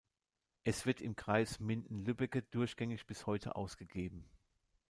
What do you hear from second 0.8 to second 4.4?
wird im Kreis Minden-Lübbecke durchgängig bis heute ausgegeben.